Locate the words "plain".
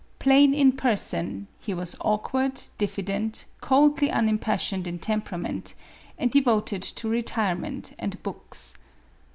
0.17-0.55